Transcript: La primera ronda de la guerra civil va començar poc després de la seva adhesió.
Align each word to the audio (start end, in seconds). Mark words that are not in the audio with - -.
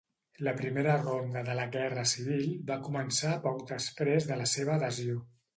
La 0.45 0.53
primera 0.59 0.95
ronda 1.01 1.43
de 1.49 1.57
la 1.59 1.67
guerra 1.75 2.07
civil 2.13 2.49
va 2.71 2.79
començar 2.89 3.37
poc 3.47 3.63
després 3.77 4.31
de 4.33 4.43
la 4.45 4.53
seva 4.57 4.77
adhesió. 4.79 5.25